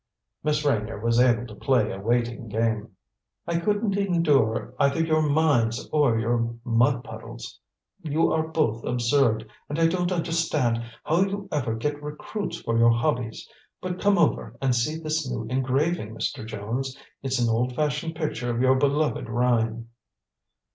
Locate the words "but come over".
13.79-14.57